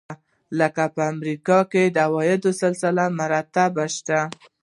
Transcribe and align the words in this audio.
لکه 0.59 0.83
په 0.95 1.01
امریکا 1.13 1.59
کې 1.71 1.83
د 1.89 1.97
عوایدو 2.07 2.51
سلسله 2.63 3.03
مراتب 3.19 3.73
شته. 3.95 4.19